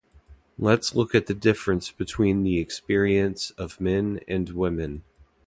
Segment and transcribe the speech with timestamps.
[0.57, 5.03] Let's look at the difference between the experience of men and women.